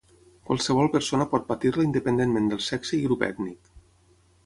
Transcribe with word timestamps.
Qualsevol 0.49 0.89
persona 0.95 1.27
pot 1.35 1.45
patir-la 1.51 1.87
independentment 1.89 2.51
del 2.55 2.65
sexe 2.71 3.01
i 3.01 3.03
grup 3.07 3.31
ètnic. 3.33 3.75